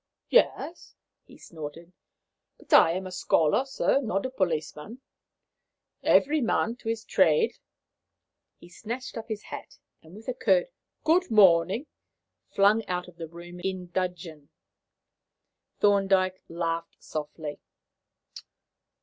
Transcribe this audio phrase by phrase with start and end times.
[0.31, 0.95] "Yes,"
[1.25, 1.93] he snorted;
[2.57, 4.99] "but I am a scholar, sir, not a policeman.
[6.01, 7.59] Every man to his trade."
[8.57, 10.71] He snatched up his hat, and with a curt
[11.03, 11.85] "Good morning,"
[12.49, 14.49] flung out of the room in dudgeon.
[15.79, 17.59] Thorndyke laughed softly.